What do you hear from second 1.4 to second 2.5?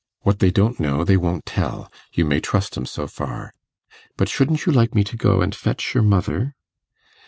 tell; you may